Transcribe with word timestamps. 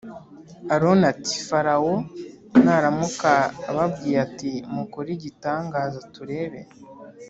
Aroni 0.73 1.03
ati 1.13 1.35
“Farawo 1.47 1.93
naramuka 2.63 3.31
ababwiye 3.69 4.17
ati 4.27 4.51
mukore 4.75 5.09
igitangaza 5.17 5.99
turebe” 6.13 6.61